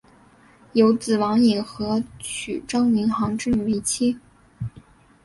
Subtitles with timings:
[0.73, 4.17] 有子王尹和娶张云航之女为妻。